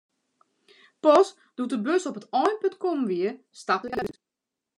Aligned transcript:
Pas 1.07 1.27
doe't 1.55 1.71
de 1.73 1.79
bus 1.85 2.07
op 2.09 2.19
it 2.19 2.29
einpunt 2.43 2.79
kommen 2.83 3.07
wie, 3.11 3.31
stapte 3.61 3.87
hja 3.93 4.01
út. 4.07 4.15